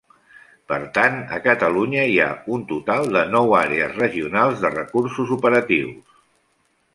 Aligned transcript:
Per 0.69 0.77
tant 0.93 1.17
a 1.35 1.37
Catalunya 1.43 2.05
hi 2.11 2.17
ha 2.23 2.29
un 2.55 2.63
total 2.71 3.11
de 3.17 3.23
nou 3.35 3.53
Àrees 3.59 3.93
Regionals 3.99 4.65
de 4.65 4.73
Recursos 4.79 5.37
Operatius. 5.37 6.19